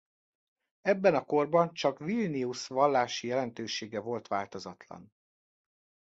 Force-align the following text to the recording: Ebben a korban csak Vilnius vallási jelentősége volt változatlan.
Ebben 0.81 1.15
a 1.15 1.25
korban 1.25 1.73
csak 1.73 1.99
Vilnius 1.99 2.67
vallási 2.67 3.27
jelentősége 3.27 3.99
volt 3.99 4.27
változatlan. 4.27 5.13